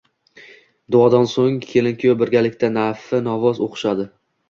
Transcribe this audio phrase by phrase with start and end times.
[0.95, 4.13] Duodan so‘ng kelin-kuyov birgalikda nafl namoz o‘qishadi.